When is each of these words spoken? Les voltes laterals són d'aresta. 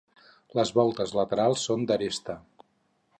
Les 0.59 0.71
voltes 0.77 1.13
laterals 1.19 1.67
són 1.69 1.85
d'aresta. 1.91 2.39